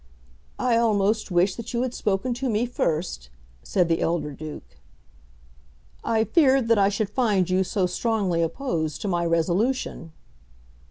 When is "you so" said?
7.47-7.85